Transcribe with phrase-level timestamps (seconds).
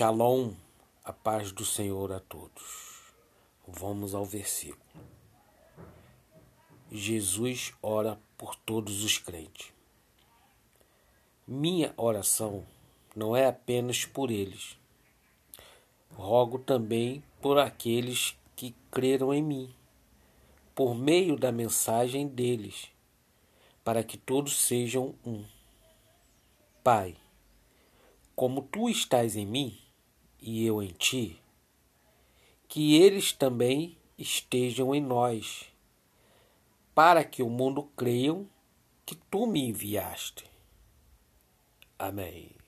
[0.00, 0.54] Shalom,
[1.04, 3.12] a paz do Senhor a todos.
[3.68, 4.80] Vamos ao versículo.
[6.90, 9.74] Jesus ora por todos os crentes.
[11.46, 12.64] Minha oração
[13.14, 14.74] não é apenas por eles.
[16.14, 19.74] Rogo também por aqueles que creram em mim,
[20.74, 22.88] por meio da mensagem deles,
[23.84, 25.44] para que todos sejam um.
[26.82, 27.18] Pai,
[28.34, 29.89] como tu estás em mim
[30.40, 31.40] e eu em ti,
[32.68, 35.64] que eles também estejam em nós,
[36.94, 38.48] para que o mundo creiam
[39.04, 40.44] que tu me enviaste.
[41.98, 42.59] Amém.